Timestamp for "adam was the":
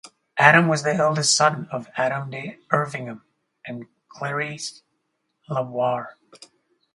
0.39-0.95